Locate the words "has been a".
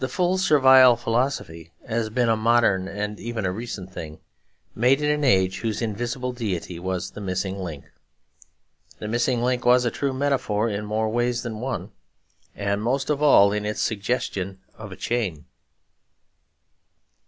1.86-2.34